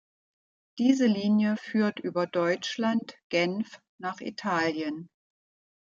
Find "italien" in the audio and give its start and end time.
4.19-5.09